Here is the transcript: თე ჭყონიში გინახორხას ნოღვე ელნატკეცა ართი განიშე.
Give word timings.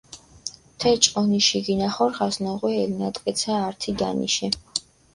თე 0.83 0.93
ჭყონიში 1.07 1.61
გინახორხას 1.69 2.41
ნოღვე 2.47 2.75
ელნატკეცა 2.87 3.63
ართი 3.71 3.99
განიშე. 4.05 4.55